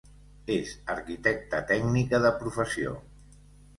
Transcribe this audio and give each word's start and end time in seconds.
És 0.53 0.71
arquitecta 0.93 1.61
tècnica 1.73 2.23
de 2.25 2.33
professió. 2.41 2.95